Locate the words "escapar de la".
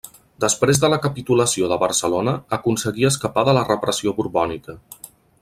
3.11-3.67